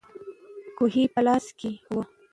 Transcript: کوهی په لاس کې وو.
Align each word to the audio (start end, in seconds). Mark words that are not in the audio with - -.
کوهی 0.77 1.03
په 1.13 1.19
لاس 1.27 1.45
کې 1.59 1.71
وو. 1.93 2.01